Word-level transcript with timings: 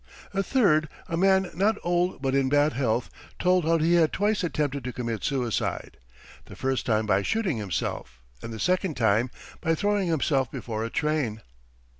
A 0.33 0.41
third, 0.41 0.89
a 1.07 1.15
man 1.15 1.51
not 1.53 1.77
old 1.83 2.23
but 2.23 2.33
in 2.33 2.49
bad 2.49 2.73
health, 2.73 3.07
told 3.37 3.65
how 3.65 3.77
he 3.77 3.93
had 3.93 4.11
twice 4.11 4.43
attempted 4.43 4.83
to 4.83 4.91
commit 4.91 5.23
suicide: 5.23 5.97
the 6.45 6.55
first 6.55 6.87
time 6.87 7.05
by 7.05 7.21
shooting 7.21 7.57
himself 7.57 8.19
and 8.41 8.51
the 8.51 8.59
second 8.59 8.97
time 8.97 9.29
by 9.61 9.75
throwing 9.75 10.07
himself 10.07 10.49
before 10.49 10.83
a 10.83 10.89
train. 10.89 11.41